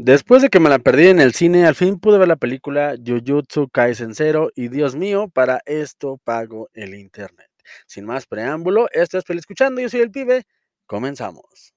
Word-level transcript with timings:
Después 0.00 0.42
de 0.42 0.48
que 0.48 0.60
me 0.60 0.68
la 0.70 0.78
perdí 0.78 1.08
en 1.08 1.18
el 1.18 1.34
cine, 1.34 1.66
al 1.66 1.74
fin 1.74 1.98
pude 1.98 2.18
ver 2.18 2.28
la 2.28 2.36
película 2.36 2.94
Jujutsu 3.04 3.68
Kaisen 3.68 4.14
Zero 4.14 4.52
y 4.54 4.68
Dios 4.68 4.94
mío, 4.94 5.28
para 5.28 5.60
esto 5.66 6.20
pago 6.22 6.68
el 6.72 6.94
internet. 6.94 7.50
Sin 7.88 8.04
más 8.04 8.24
preámbulo, 8.24 8.86
esto 8.92 9.18
es 9.18 9.24
Peli 9.24 9.40
Escuchando, 9.40 9.80
yo 9.80 9.88
soy 9.88 10.02
el 10.02 10.12
pibe, 10.12 10.44
comenzamos. 10.86 11.74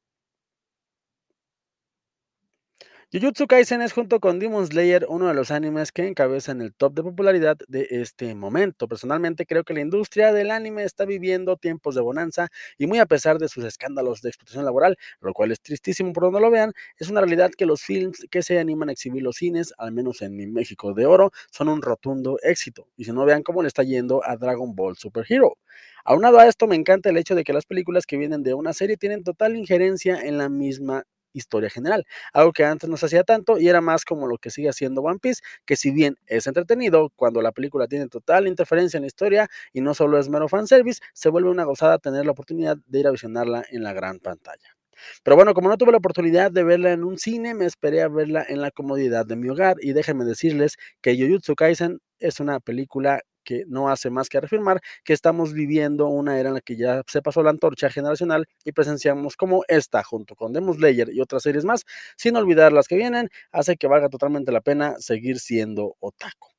Jujutsu 3.14 3.46
Kaisen 3.46 3.82
es 3.82 3.92
junto 3.92 4.22
con 4.22 4.40
Demon 4.40 4.66
Slayer 4.66 5.06
uno 5.10 5.28
de 5.28 5.34
los 5.34 5.52
animes 5.52 5.92
que 5.92 6.08
encabezan 6.08 6.62
el 6.62 6.74
top 6.74 6.94
de 6.94 7.04
popularidad 7.04 7.58
de 7.68 7.86
este 7.90 8.34
momento. 8.36 8.88
Personalmente 8.88 9.46
creo 9.46 9.66
que 9.66 9.74
la 9.74 9.82
industria 9.82 10.32
del 10.32 10.50
anime 10.50 10.86
está 10.86 11.04
viviendo 11.04 11.58
tiempos 11.58 11.94
de 11.96 12.00
bonanza 12.00 12.48
y 12.78 12.88
muy 12.88 13.00
a 13.00 13.06
pesar 13.06 13.38
de 13.38 13.50
sus 13.50 13.66
escándalos 13.66 14.22
de 14.22 14.30
explotación 14.30 14.64
laboral, 14.64 14.98
lo 15.20 15.34
cual 15.34 15.52
es 15.52 15.60
tristísimo 15.60 16.14
por 16.14 16.24
donde 16.24 16.40
lo 16.40 16.50
vean, 16.50 16.72
es 16.96 17.10
una 17.10 17.20
realidad 17.20 17.52
que 17.52 17.66
los 17.66 17.82
films 17.82 18.26
que 18.32 18.44
se 18.44 18.60
animan 18.60 18.88
a 18.88 18.94
exhibir 18.94 19.24
los 19.24 19.36
cines, 19.36 19.74
al 19.78 19.92
menos 19.92 20.22
en 20.22 20.38
mi 20.38 20.48
México 20.48 20.94
de 20.94 21.06
oro, 21.06 21.34
son 21.52 21.68
un 21.68 21.82
rotundo 21.82 22.38
éxito. 22.44 22.88
Y 22.96 23.04
si 23.04 23.12
no 23.12 23.26
vean 23.26 23.44
cómo 23.44 23.62
le 23.62 23.68
está 23.68 23.84
yendo 23.84 24.22
a 24.24 24.38
Dragon 24.38 24.74
Ball 24.74 24.96
Super 24.96 25.26
Hero. 25.28 25.58
Aunado 26.06 26.40
a 26.40 26.48
esto, 26.48 26.66
me 26.66 26.78
encanta 26.78 27.10
el 27.10 27.18
hecho 27.18 27.36
de 27.36 27.44
que 27.44 27.52
las 27.52 27.66
películas 27.66 28.06
que 28.06 28.16
vienen 28.16 28.42
de 28.42 28.54
una 28.54 28.72
serie 28.72 28.96
tienen 28.96 29.26
total 29.26 29.58
injerencia 29.58 30.18
en 30.22 30.38
la 30.38 30.48
misma 30.48 31.04
historia 31.34 31.70
general, 31.70 32.06
algo 32.34 32.52
que 32.54 32.66
antes 32.66 32.90
no 32.90 32.98
se 32.98 33.06
hacía 33.08 33.24
tanto 33.24 33.58
y 33.60 33.68
era 33.70 33.82
más 33.82 34.06
como 34.06 34.28
lo 34.28 34.38
que 34.38 34.50
sigue 34.50 34.70
haciendo 34.70 35.02
One 35.02 35.20
Piece, 35.20 35.42
que 35.66 35.76
si 35.76 35.92
bien 35.92 36.18
es 36.28 36.48
entretenido, 36.48 37.12
cuando 37.16 37.42
la 37.42 37.52
película 37.52 37.88
tiene 37.88 38.08
total 38.08 38.48
interferencia 38.48 38.98
en 38.98 39.04
la 39.04 39.08
historia 39.08 39.48
y 39.74 39.82
no 39.82 39.94
solo 39.94 40.20
es 40.20 40.30
mero 40.30 40.48
fanservice, 40.48 41.02
se 41.14 41.30
vuelve 41.30 41.50
una 41.50 41.64
gozada 41.64 41.98
tener 42.00 42.26
la 42.26 42.32
oportunidad 42.32 42.78
de 42.86 43.00
ir 43.00 43.08
a 43.08 43.12
visionarla 43.12 43.64
en 43.70 43.84
la 43.84 43.94
gran 43.94 44.20
pantalla. 44.20 44.76
Pero 45.24 45.36
bueno, 45.36 45.54
como 45.54 45.70
no 45.70 45.78
tuve 45.78 45.92
la 45.92 45.98
oportunidad 45.98 46.52
de 46.52 46.64
verla 46.64 46.92
en 46.92 47.04
un 47.04 47.18
cine, 47.18 47.54
me 47.54 47.66
esperé 47.66 48.02
a 48.02 48.08
verla 48.08 48.46
en 48.48 48.62
la 48.62 48.72
comodidad 48.72 49.26
de 49.26 49.36
mi 49.36 49.50
hogar 49.50 49.78
y 49.82 49.94
déjenme 49.94 50.26
decirles 50.26 50.78
que 51.02 51.16
Jujutsu 51.18 51.56
Kaisen 51.56 52.00
es 52.20 52.40
una 52.40 52.60
película 52.60 53.22
que 53.44 53.64
no 53.68 53.90
hace 53.90 54.10
más 54.10 54.30
que 54.30 54.38
afirmar 54.38 54.82
que 55.04 55.14
estamos 55.14 55.54
viviendo 55.54 56.08
una 56.08 56.40
era 56.40 56.50
en 56.50 56.56
la 56.56 56.62
que 56.62 56.76
ya 56.76 57.04
se 57.08 57.22
pasó 57.22 57.44
la 57.44 57.50
antorcha 57.52 57.90
generacional 57.90 58.48
y 58.64 58.72
presenciamos 58.72 59.36
como 59.36 59.64
esta, 59.68 60.04
junto 60.04 60.36
con 60.36 60.54
Demon 60.54 60.76
Slayer 60.76 61.10
y 61.14 61.22
otras 61.22 61.44
series 61.44 61.66
más, 61.66 61.86
sin 62.18 62.36
olvidar 62.36 62.74
las 62.74 62.88
que 62.88 62.96
vienen, 62.96 63.30
hace 63.52 63.78
que 63.78 63.88
valga 63.88 64.10
totalmente 64.10 64.52
la 64.52 64.62
pena 64.62 64.96
seguir 65.00 65.40
siendo 65.40 65.96
otaku. 66.00 66.50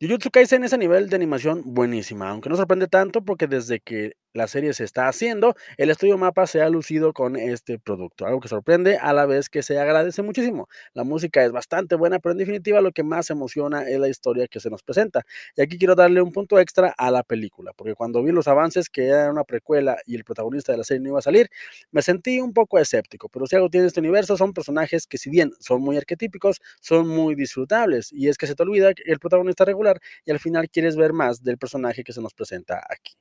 Jujutsu 0.00 0.30
Kaisen 0.30 0.64
es 0.64 0.72
a 0.72 0.76
nivel 0.76 1.08
de 1.08 1.16
animación 1.16 1.62
buenísima, 1.64 2.28
aunque 2.28 2.48
no 2.48 2.56
sorprende 2.56 2.88
tanto 2.88 3.24
porque 3.24 3.46
desde 3.46 3.80
que 3.80 4.14
la 4.34 4.48
serie 4.48 4.74
se 4.74 4.84
está 4.84 5.08
haciendo, 5.08 5.54
el 5.76 5.90
estudio 5.90 6.18
Mapa 6.18 6.46
se 6.46 6.60
ha 6.60 6.68
lucido 6.68 7.12
con 7.12 7.36
este 7.36 7.78
producto, 7.78 8.26
algo 8.26 8.40
que 8.40 8.48
sorprende 8.48 8.98
a 8.98 9.12
la 9.12 9.26
vez 9.26 9.48
que 9.48 9.62
se 9.62 9.78
agradece 9.78 10.22
muchísimo. 10.22 10.68
La 10.92 11.04
música 11.04 11.44
es 11.44 11.52
bastante 11.52 11.94
buena, 11.94 12.18
pero 12.18 12.32
en 12.32 12.38
definitiva 12.38 12.80
lo 12.80 12.92
que 12.92 13.04
más 13.04 13.30
emociona 13.30 13.88
es 13.88 13.98
la 13.98 14.08
historia 14.08 14.48
que 14.48 14.60
se 14.60 14.70
nos 14.70 14.82
presenta. 14.82 15.22
Y 15.56 15.62
aquí 15.62 15.78
quiero 15.78 15.94
darle 15.94 16.20
un 16.20 16.32
punto 16.32 16.58
extra 16.58 16.92
a 16.98 17.10
la 17.10 17.22
película, 17.22 17.72
porque 17.74 17.94
cuando 17.94 18.22
vi 18.22 18.32
los 18.32 18.48
avances 18.48 18.90
que 18.90 19.06
era 19.06 19.30
una 19.30 19.44
precuela 19.44 19.96
y 20.04 20.16
el 20.16 20.24
protagonista 20.24 20.72
de 20.72 20.78
la 20.78 20.84
serie 20.84 21.00
no 21.00 21.10
iba 21.10 21.18
a 21.20 21.22
salir, 21.22 21.48
me 21.92 22.02
sentí 22.02 22.40
un 22.40 22.52
poco 22.52 22.78
escéptico, 22.78 23.28
pero 23.28 23.46
si 23.46 23.56
algo 23.56 23.70
tiene 23.70 23.86
este 23.86 24.00
universo 24.00 24.36
son 24.36 24.52
personajes 24.52 25.06
que 25.06 25.16
si 25.18 25.30
bien 25.30 25.52
son 25.60 25.80
muy 25.80 25.96
arquetípicos, 25.96 26.60
son 26.80 27.08
muy 27.08 27.34
disfrutables, 27.36 28.12
y 28.12 28.28
es 28.28 28.36
que 28.36 28.46
se 28.48 28.54
te 28.56 28.62
olvida 28.64 28.92
el 29.04 29.18
protagonista 29.20 29.64
regular 29.64 30.00
y 30.24 30.32
al 30.32 30.40
final 30.40 30.68
quieres 30.70 30.96
ver 30.96 31.12
más 31.12 31.42
del 31.42 31.58
personaje 31.58 32.02
que 32.04 32.12
se 32.12 32.20
nos 32.20 32.34
presenta 32.34 32.82
aquí. 32.90 33.14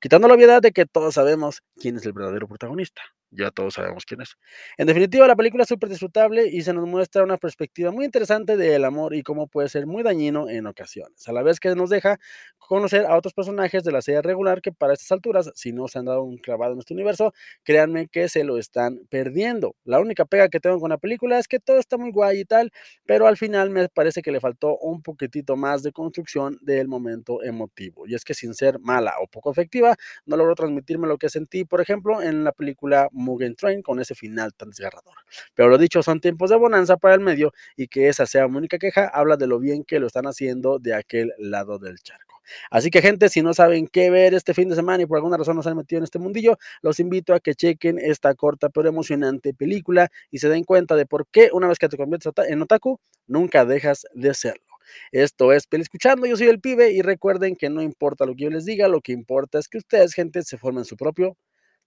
Quitando 0.00 0.28
la 0.28 0.34
obviedad 0.34 0.62
de 0.62 0.72
que 0.72 0.86
todos 0.86 1.14
sabemos 1.14 1.62
quién 1.76 1.96
es 1.96 2.06
el 2.06 2.12
verdadero 2.12 2.48
protagonista 2.48 3.02
ya 3.32 3.50
todos 3.50 3.74
sabemos 3.74 4.04
quién 4.04 4.20
es. 4.20 4.36
En 4.76 4.86
definitiva, 4.86 5.26
la 5.26 5.36
película 5.36 5.62
es 5.64 5.68
súper 5.68 5.88
disfrutable 5.88 6.46
y 6.48 6.62
se 6.62 6.72
nos 6.72 6.86
muestra 6.86 7.24
una 7.24 7.38
perspectiva 7.38 7.90
muy 7.90 8.04
interesante 8.04 8.56
del 8.56 8.84
amor 8.84 9.14
y 9.14 9.22
cómo 9.22 9.46
puede 9.48 9.68
ser 9.68 9.86
muy 9.86 10.02
dañino 10.02 10.48
en 10.48 10.66
ocasiones, 10.66 11.26
a 11.28 11.32
la 11.32 11.42
vez 11.42 11.58
que 11.60 11.74
nos 11.74 11.90
deja 11.90 12.18
conocer 12.58 13.04
a 13.06 13.16
otros 13.16 13.34
personajes 13.34 13.84
de 13.84 13.92
la 13.92 14.02
serie 14.02 14.22
regular 14.22 14.62
que 14.62 14.72
para 14.72 14.94
estas 14.94 15.10
alturas, 15.12 15.50
si 15.54 15.72
no 15.72 15.88
se 15.88 15.98
han 15.98 16.06
dado 16.06 16.22
un 16.22 16.38
clavado 16.38 16.74
en 16.74 16.78
este 16.78 16.94
universo, 16.94 17.32
créanme 17.64 18.08
que 18.08 18.28
se 18.28 18.44
lo 18.44 18.58
están 18.58 19.00
perdiendo. 19.10 19.74
La 19.84 20.00
única 20.00 20.24
pega 20.24 20.48
que 20.48 20.60
tengo 20.60 20.78
con 20.80 20.90
la 20.90 20.98
película 20.98 21.38
es 21.38 21.48
que 21.48 21.58
todo 21.58 21.78
está 21.78 21.98
muy 21.98 22.12
guay 22.12 22.40
y 22.40 22.44
tal, 22.44 22.70
pero 23.06 23.26
al 23.26 23.36
final 23.36 23.70
me 23.70 23.88
parece 23.88 24.22
que 24.22 24.32
le 24.32 24.40
faltó 24.40 24.78
un 24.78 25.02
poquitito 25.02 25.56
más 25.56 25.82
de 25.82 25.92
construcción 25.92 26.58
del 26.62 26.88
momento 26.88 27.42
emotivo. 27.42 28.06
Y 28.06 28.14
es 28.14 28.24
que 28.24 28.34
sin 28.34 28.54
ser 28.54 28.78
mala 28.78 29.14
o 29.20 29.26
poco 29.26 29.50
efectiva, 29.50 29.96
no 30.26 30.36
logró 30.36 30.54
transmitirme 30.54 31.06
lo 31.08 31.18
que 31.18 31.28
sentí, 31.28 31.64
por 31.64 31.80
ejemplo, 31.80 32.22
en 32.22 32.44
la 32.44 32.52
película 32.52 33.08
Mugen 33.22 33.56
Train 33.56 33.82
con 33.82 34.00
ese 34.00 34.14
final 34.14 34.52
tan 34.54 34.70
desgarrador. 34.70 35.14
Pero 35.54 35.68
lo 35.68 35.78
dicho, 35.78 36.02
son 36.02 36.20
tiempos 36.20 36.50
de 36.50 36.56
bonanza 36.56 36.96
para 36.96 37.14
el 37.14 37.20
medio 37.20 37.52
y 37.76 37.88
que 37.88 38.08
esa 38.08 38.26
sea 38.26 38.48
mi 38.48 38.58
única 38.58 38.78
queja, 38.78 39.08
habla 39.08 39.36
de 39.36 39.46
lo 39.46 39.58
bien 39.58 39.84
que 39.84 39.98
lo 40.00 40.06
están 40.06 40.26
haciendo 40.26 40.78
de 40.78 40.94
aquel 40.94 41.32
lado 41.38 41.78
del 41.78 41.98
charco. 41.98 42.32
Así 42.70 42.90
que 42.90 43.00
gente, 43.02 43.28
si 43.28 43.42
no 43.42 43.54
saben 43.54 43.86
qué 43.86 44.10
ver 44.10 44.34
este 44.34 44.54
fin 44.54 44.68
de 44.68 44.74
semana 44.74 45.02
y 45.02 45.06
por 45.06 45.16
alguna 45.18 45.36
razón 45.36 45.56
no 45.56 45.62
se 45.62 45.70
han 45.70 45.76
metido 45.76 45.98
en 45.98 46.04
este 46.04 46.18
mundillo, 46.18 46.58
los 46.82 47.00
invito 47.00 47.34
a 47.34 47.40
que 47.40 47.54
chequen 47.54 47.98
esta 47.98 48.34
corta 48.34 48.68
pero 48.68 48.88
emocionante 48.88 49.54
película 49.54 50.10
y 50.30 50.38
se 50.38 50.48
den 50.48 50.64
cuenta 50.64 50.96
de 50.96 51.06
por 51.06 51.26
qué 51.28 51.50
una 51.52 51.68
vez 51.68 51.78
que 51.78 51.88
te 51.88 51.96
conviertes 51.96 52.32
en 52.48 52.62
otaku, 52.62 53.00
nunca 53.26 53.64
dejas 53.64 54.06
de 54.14 54.30
hacerlo. 54.30 54.64
Esto 55.12 55.52
es 55.52 55.66
Peli 55.66 55.82
Escuchando, 55.82 56.26
yo 56.26 56.36
soy 56.36 56.48
el 56.48 56.60
pibe 56.60 56.90
y 56.92 57.02
recuerden 57.02 57.56
que 57.56 57.70
no 57.70 57.82
importa 57.82 58.26
lo 58.26 58.34
que 58.34 58.44
yo 58.44 58.50
les 58.50 58.64
diga, 58.64 58.88
lo 58.88 59.00
que 59.00 59.12
importa 59.12 59.58
es 59.58 59.68
que 59.68 59.78
ustedes, 59.78 60.12
gente, 60.12 60.42
se 60.42 60.58
formen 60.58 60.84
su 60.84 60.96
propio 60.96 61.36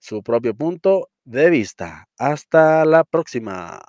su 0.06 0.22
propio 0.24 0.54
punto 0.56 1.10
de 1.26 1.50
vista. 1.50 2.08
Hasta 2.20 2.86
la 2.86 3.04
próxima. 3.04 3.82